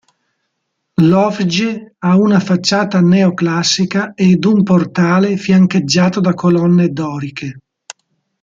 [1.03, 1.67] L'Hofje
[2.07, 7.59] ha una facciata neoclassica ed un portale fiancheggiato da colonne doriche.